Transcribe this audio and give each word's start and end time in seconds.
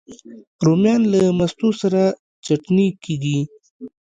رومیان 0.65 1.01
له 1.13 1.21
مستو 1.39 1.69
سره 1.81 2.01
چټني 2.45 2.87
کېږي 3.03 3.39